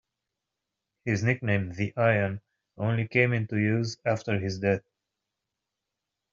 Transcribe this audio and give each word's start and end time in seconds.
His 1.05 1.21
nickname 1.21 1.73
"the 1.73 1.93
Iron" 1.95 2.41
only 2.75 3.07
came 3.07 3.33
into 3.33 3.57
use 3.59 3.97
after 4.03 4.39
his 4.39 4.57
death. 4.57 4.81